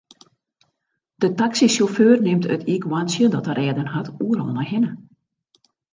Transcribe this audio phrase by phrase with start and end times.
[1.21, 4.91] De taksysjauffeur nimt it iikhoarntsje dat er rêden hat oeral mei hinne.